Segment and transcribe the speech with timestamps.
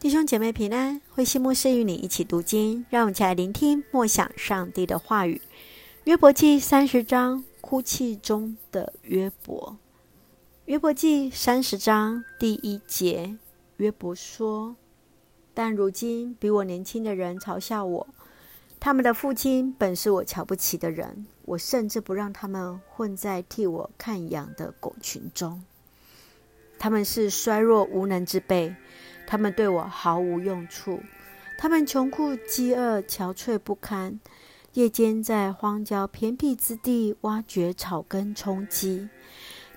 [0.00, 5.42] 弟兄姐妹平安，慧馨牧师与你一起读经，让我们一起来聆听默想上帝的话语。
[6.04, 9.76] 约伯记三十章，哭泣中的约伯。
[10.66, 13.36] 约伯记三十章第一节，
[13.78, 14.76] 约伯说
[15.52, 18.06] ：“但如今比我年轻的人嘲笑我，
[18.78, 25.64] 他们的父亲本是我瞧不起的人，我甚至不让他们混在替我看羊的狗群中。
[26.78, 28.72] 他们是衰弱无能之辈。”
[29.30, 31.02] 他们对我毫无用处，
[31.58, 34.18] 他们穷苦饥饿，憔悴不堪，
[34.72, 39.10] 夜间在荒郊偏僻之地挖掘草根充饥。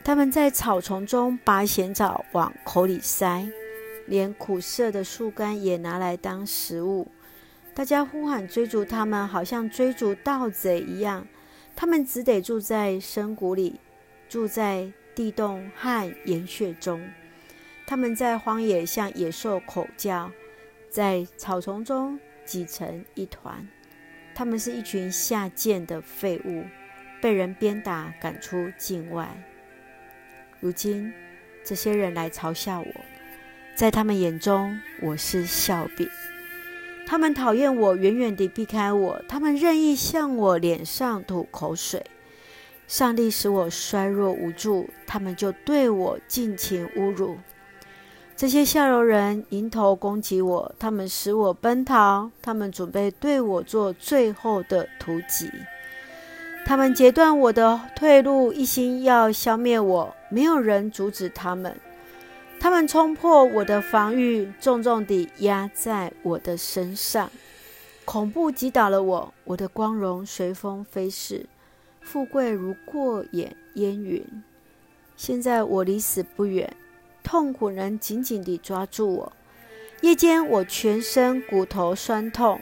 [0.06, 3.46] 他们在草丛中拔咸草往口里塞，
[4.08, 7.10] 连苦涩的树干也拿来当食物。
[7.76, 11.28] 大家呼喊追逐他们，好像追逐盗贼一样。
[11.76, 13.82] 他们只得住在深谷里，
[14.30, 17.02] 住在地洞和岩穴中。
[17.86, 20.32] 他们在荒野向野兽吼叫，
[20.90, 23.68] 在草丛中挤成一团。
[24.34, 26.64] 他们是一群下贱的废物，
[27.22, 29.28] 被人鞭打赶出境外。
[30.60, 31.12] 如今，
[31.64, 33.02] 这些人来嘲笑我，
[33.76, 36.08] 在他们眼中，我是笑柄。
[37.06, 39.22] 他们讨厌我，远远地避开我。
[39.28, 42.06] 他们任意向我脸上吐口水。
[42.88, 47.38] 上帝使我衰弱无助，他们就对我尽情侮辱。
[48.36, 55.52] 这些下流人迎头攻击我，他们使我奔逃，他们准备对我做最后的突击。
[56.66, 61.76] 他们截断我的退路，一心要消灭我，没有人阻止他们。
[62.60, 67.30] 他们冲破我的防御，重重地压在我的身上。
[68.06, 71.46] 恐怖击倒了我，我的光荣随风飞逝，
[72.02, 74.24] 富贵如过眼烟云。
[75.16, 76.76] 现在我离死不远。
[77.24, 79.34] 痛苦人紧紧地抓住我，
[80.02, 82.62] 夜间我全身骨头酸痛，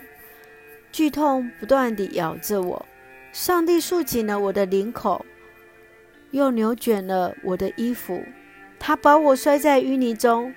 [0.91, 2.85] 剧痛不断地咬着我。
[3.31, 5.25] 上帝束紧了我的领口，
[6.31, 8.23] 又扭卷了我的衣服。
[8.79, 10.53] 他把我摔在淤泥中，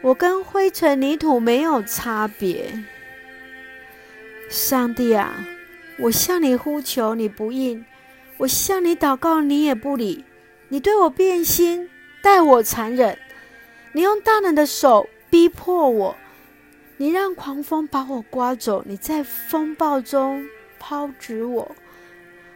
[0.00, 2.72] 我跟灰尘泥土没有差别。
[4.48, 5.44] 上帝啊，
[5.98, 7.84] 我向你呼求，你不应；
[8.38, 10.24] 我向你祷告，你也不理。
[10.68, 11.90] 你对我变心，
[12.22, 13.18] 待我残忍。
[13.96, 16.14] 你用大能的手逼迫我，
[16.98, 20.44] 你让狂风把我刮走，你在风暴中
[20.78, 21.74] 抛掷我。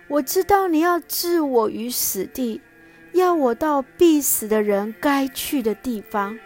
[0.06, 2.60] 我知道你要置我于死地，
[3.12, 6.38] 要我到必死的人该去的地方。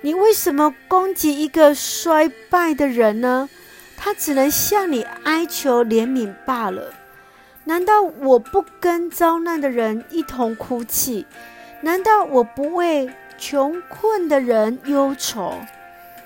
[0.00, 3.48] 你为什么攻击一个衰败的人呢？
[3.96, 6.92] 他只能向你哀求怜悯罢了。
[7.62, 11.26] 难道我不跟遭难的人一同哭泣？
[11.82, 13.08] 难道我不为
[13.44, 15.58] 穷困的人忧愁，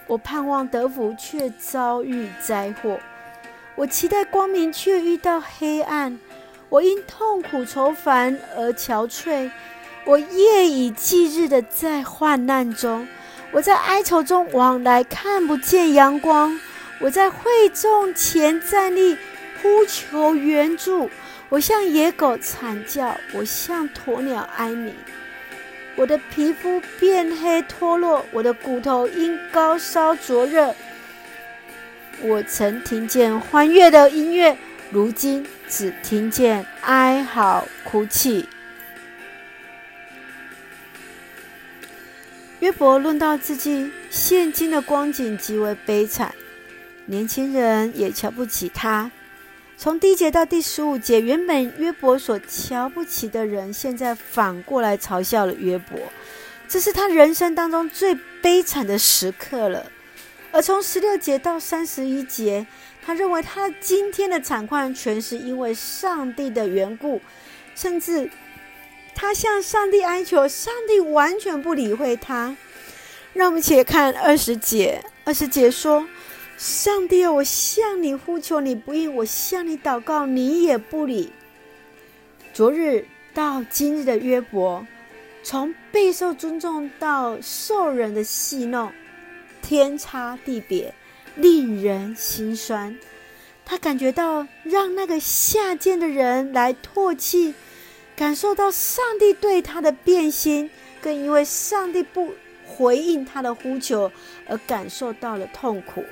[0.07, 2.99] 我盼望得福，却遭遇灾祸；
[3.75, 6.19] 我期待光明，却遇到黑暗。
[6.69, 9.51] 我因痛苦愁烦而憔悴，
[10.05, 13.09] 我夜以继日的在患难中，
[13.51, 16.61] 我在哀愁中往来，看不见阳光。
[17.01, 19.17] 我在会众前站立，
[19.63, 21.09] 呼求援助。
[21.49, 24.95] 我像野狗惨叫，我像鸵鸟哀鸣。
[25.97, 30.75] 我的皮肤变黑脱落，我的骨头因高烧灼热。
[32.21, 34.57] 我曾听见欢悦的音乐，
[34.91, 38.47] 如今只听见哀嚎哭泣。
[42.61, 46.35] 约伯论到自己现今的光景极为悲惨，
[47.05, 49.11] 年轻人也瞧不起他。
[49.79, 55.99] 从第一节到第十五节，原本约伯所瞧不起的人，现在反过来嘲笑了约伯，
[56.67, 59.93] 这是他人生当中最悲惨的时刻了。
[60.51, 62.67] 而从十六节到三十一节，
[63.05, 67.21] 他认为他今天的惨况全是因为上帝的缘故，
[67.75, 68.31] 甚至
[69.15, 72.57] 他向上帝哀求，上帝完全不理会他。
[73.35, 76.07] 让我们且看二十节，二十节说。
[76.57, 81.31] 上帝啊，我向你呼求，你不应；我向你祷告，你也不理。
[82.55, 84.87] 昨日到今日的约伯，
[85.43, 88.91] 从备受尊重到受人的戏弄，
[89.61, 90.95] 天差地别，
[91.35, 92.97] 令人心酸。
[93.67, 97.53] 他感觉到让那个下贱的人来唾弃，
[98.17, 100.71] 感受到上帝对他的变心，
[101.03, 102.33] 更因为上帝不
[102.65, 104.11] 回应他的呼求
[104.49, 106.03] 而感受到了痛苦。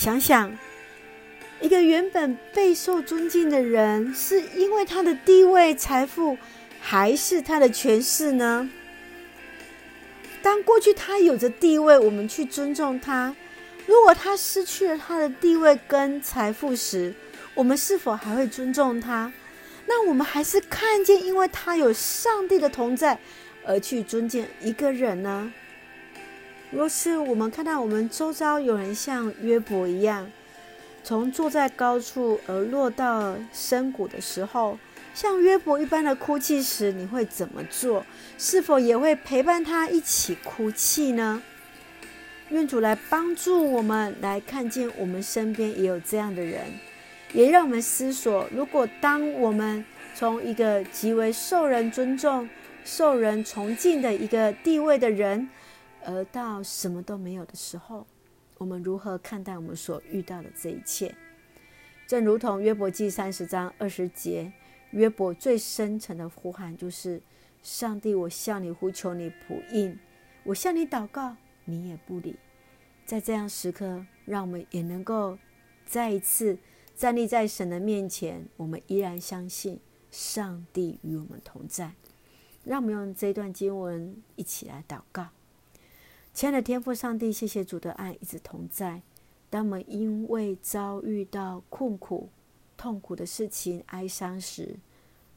[0.00, 0.56] 想想，
[1.60, 6.38] 一个原本备受尊敬的人，是因为他的地位、财富，
[6.80, 8.70] 还是他的权势呢？
[10.40, 13.34] 当过去他有着地位，我们去尊重他；
[13.84, 17.12] 如果他失去了他的地位跟财富时，
[17.52, 19.30] 我们是否还会尊重他？
[19.84, 23.18] 那我们还是看见，因为他有上帝的同在，
[23.66, 25.52] 而去尊敬一个人呢？
[26.70, 30.30] 若是我们看到我们周遭有人像约伯一样，
[31.02, 34.78] 从坐在高处而落到深谷的时候，
[35.12, 38.06] 像约伯一般的哭泣时，你会怎么做？
[38.38, 41.42] 是否也会陪伴他一起哭泣呢？
[42.50, 46.62] 愿主来帮助我们，来看见我们身边也有这样的人，
[47.32, 49.84] 也让我们思索：如果当我们
[50.14, 52.48] 从一个极为受人尊重、
[52.84, 55.48] 受人崇敬的一个地位的人，
[56.04, 58.06] 而到什么都没有的时候，
[58.58, 61.14] 我们如何看待我们所遇到的这一切？
[62.06, 64.52] 正如同约伯记三十章二十节。
[64.90, 67.22] 约伯最深沉的呼喊就是
[67.62, 69.94] ：“上帝，我向你呼求，你不应；
[70.42, 72.34] 我向你祷告，你也不理。”
[73.06, 75.38] 在这样时刻，让我们也能够
[75.86, 76.58] 再一次
[76.96, 78.44] 站立在神的面前。
[78.56, 79.78] 我们依然相信
[80.10, 81.92] 上帝与我们同在。
[82.64, 85.28] 让我们用这段经文一起来祷告。
[86.32, 89.02] 亲爱的天父上帝，谢谢主的爱一直同在。
[89.50, 92.28] 当我们因为遭遇到困苦，
[92.76, 94.76] 痛苦的事情、哀伤时，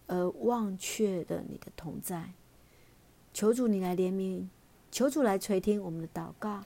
[0.07, 2.33] 而忘却了你的同在，
[3.33, 4.47] 求主你来怜悯，
[4.91, 6.63] 求主来垂听我们的祷告，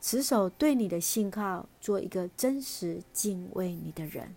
[0.00, 4.34] 持守对你的信靠，做一个真实敬畏你的人。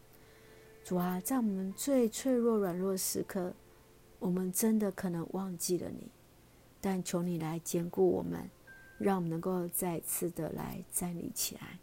[0.86, 3.54] 主啊，在我们最脆弱、软弱时刻，
[4.20, 6.08] 我们真的可能忘记了你，
[6.80, 8.50] 但求你来坚固我们，
[8.98, 11.80] 让我们能够再次的来站立起来，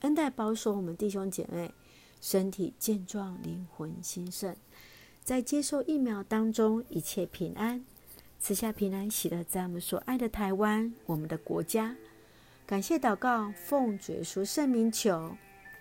[0.00, 1.72] 恩待保守我们弟兄姐妹。
[2.20, 4.56] 身体健壮，灵魂兴盛，
[5.22, 7.84] 在接受疫苗当中一切平安，
[8.40, 11.94] 此下平安喜乐，在我们所爱的台湾，我们的国家。
[12.64, 15.36] 感谢祷告，奉主耶稣圣名求，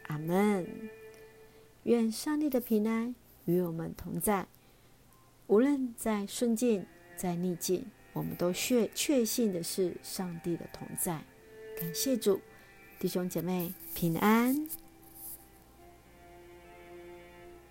[0.07, 0.67] 阿门。
[1.83, 3.15] 愿上帝的平安
[3.45, 4.45] 与我们同在，
[5.47, 6.85] 无论在顺境
[7.15, 11.21] 在逆境，我们都确确信的是上帝的同在。
[11.79, 12.39] 感谢主，
[12.99, 14.82] 弟兄姐妹平安。